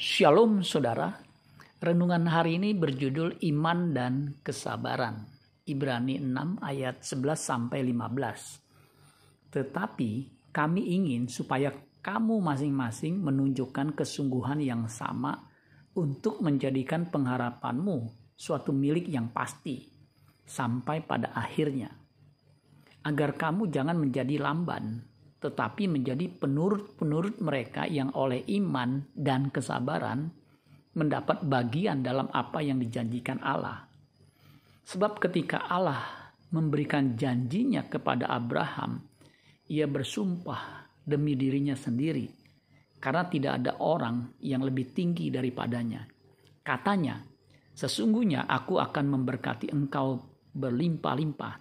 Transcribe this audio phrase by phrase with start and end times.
[0.00, 1.12] Shalom saudara.
[1.76, 5.28] Renungan hari ini berjudul Iman dan Kesabaran.
[5.68, 9.52] Ibrani 6 ayat 11 sampai 15.
[9.52, 10.10] Tetapi
[10.56, 11.68] kami ingin supaya
[12.00, 15.36] kamu masing-masing menunjukkan kesungguhan yang sama
[15.92, 19.84] untuk menjadikan pengharapanmu suatu milik yang pasti
[20.48, 21.92] sampai pada akhirnya.
[23.04, 25.09] Agar kamu jangan menjadi lamban
[25.40, 30.28] tetapi menjadi penurut-penurut mereka yang oleh iman dan kesabaran
[30.92, 33.88] mendapat bagian dalam apa yang dijanjikan Allah.
[34.84, 39.00] Sebab ketika Allah memberikan janjinya kepada Abraham,
[39.70, 42.28] ia bersumpah demi dirinya sendiri,
[43.00, 46.04] karena tidak ada orang yang lebih tinggi daripadanya.
[46.60, 47.16] Katanya,
[47.72, 50.20] sesungguhnya aku akan memberkati engkau
[50.52, 51.54] berlimpah-limpah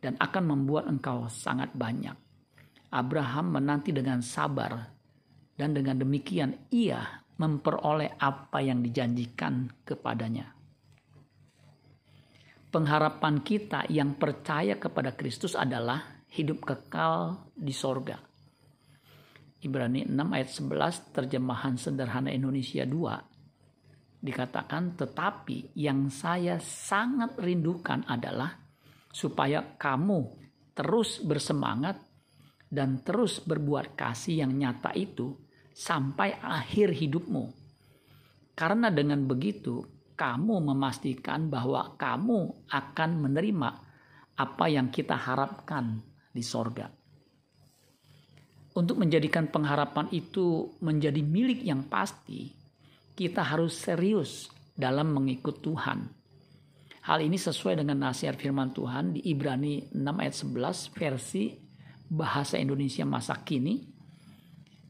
[0.00, 2.25] dan akan membuat engkau sangat banyak
[2.96, 4.72] Abraham menanti dengan sabar
[5.52, 7.04] dan dengan demikian ia
[7.36, 10.56] memperoleh apa yang dijanjikan kepadanya.
[12.72, 18.16] Pengharapan kita yang percaya kepada Kristus adalah hidup kekal di sorga.
[19.60, 23.36] Ibrani 6 ayat 11 terjemahan sederhana Indonesia 2
[24.20, 28.58] dikatakan tetapi yang saya sangat rindukan adalah
[29.12, 30.20] supaya kamu
[30.76, 32.05] terus bersemangat
[32.66, 35.34] dan terus berbuat kasih yang nyata itu
[35.76, 37.52] sampai akhir hidupmu.
[38.56, 39.84] Karena dengan begitu,
[40.16, 43.70] kamu memastikan bahwa kamu akan menerima
[44.36, 46.00] apa yang kita harapkan
[46.32, 46.88] di sorga.
[48.76, 52.52] Untuk menjadikan pengharapan itu menjadi milik yang pasti,
[53.16, 56.04] kita harus serius dalam mengikut Tuhan.
[57.08, 61.65] Hal ini sesuai dengan nasihat firman Tuhan di Ibrani 6 ayat 11 versi
[62.06, 63.82] bahasa Indonesia masa kini,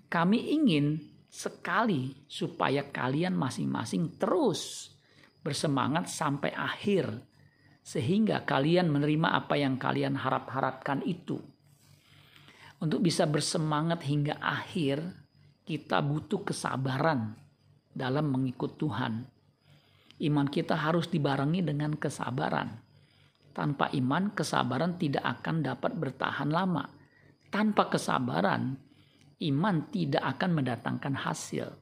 [0.06, 4.92] kami ingin sekali supaya kalian masing-masing terus
[5.45, 7.12] bersemangat sampai akhir
[7.86, 11.39] sehingga kalian menerima apa yang kalian harap-harapkan itu.
[12.83, 15.01] Untuk bisa bersemangat hingga akhir,
[15.62, 17.33] kita butuh kesabaran
[17.95, 19.24] dalam mengikut Tuhan.
[20.20, 22.74] Iman kita harus dibarengi dengan kesabaran.
[23.57, 26.85] Tanpa iman, kesabaran tidak akan dapat bertahan lama
[27.56, 28.77] tanpa kesabaran,
[29.40, 31.72] iman tidak akan mendatangkan hasil.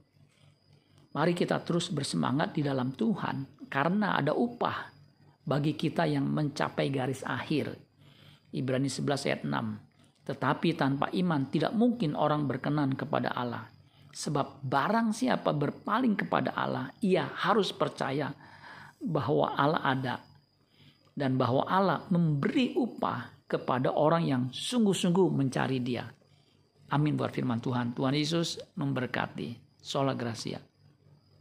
[1.18, 4.86] Mari kita terus bersemangat di dalam Tuhan karena ada upah
[5.42, 7.74] bagi kita yang mencapai garis akhir.
[8.54, 10.30] Ibrani 11 ayat 6.
[10.30, 13.66] Tetapi tanpa iman tidak mungkin orang berkenan kepada Allah.
[14.14, 18.30] Sebab barang siapa berpaling kepada Allah, ia harus percaya
[19.02, 20.14] bahwa Allah ada
[21.18, 26.08] dan bahwa Allah memberi upah kepada orang yang sungguh-sungguh mencari dia.
[26.92, 27.96] Amin buat firman Tuhan.
[27.96, 29.62] Tuhan Yesus memberkati.
[29.84, 30.73] Sola Gracia.